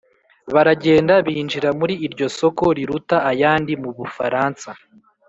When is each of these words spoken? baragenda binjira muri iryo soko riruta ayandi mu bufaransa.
baragenda 0.53 1.13
binjira 1.25 1.69
muri 1.79 1.93
iryo 2.05 2.27
soko 2.37 2.65
riruta 2.77 3.17
ayandi 3.31 3.73
mu 3.81 3.89
bufaransa. 3.97 4.69